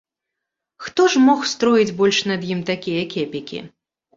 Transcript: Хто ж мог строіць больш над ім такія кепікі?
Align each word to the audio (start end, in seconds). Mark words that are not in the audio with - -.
Хто 0.85 1.01
ж 1.15 1.21
мог 1.27 1.45
строіць 1.51 1.95
больш 2.01 2.23
над 2.33 2.49
ім 2.57 2.65
такія 2.71 3.07
кепікі? 3.13 3.63